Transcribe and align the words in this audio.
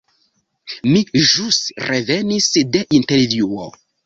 Mi 0.93 1.03
ĵus 1.33 1.59
revenis 1.91 2.49
de 2.77 2.83
intervjuo. 3.01 3.71